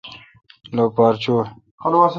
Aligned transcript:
لوپار 0.75 1.13
چوں 1.23 1.41